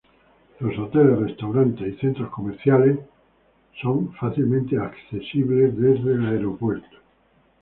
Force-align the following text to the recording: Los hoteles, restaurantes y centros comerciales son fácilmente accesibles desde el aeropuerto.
Los 0.61 0.75
hoteles, 0.79 1.19
restaurantes 1.19 1.87
y 1.87 1.95
centros 1.99 2.31
comerciales 2.31 2.97
son 3.83 4.11
fácilmente 4.13 4.75
accesibles 4.79 5.77
desde 5.77 6.13
el 6.13 6.25
aeropuerto. 6.25 6.97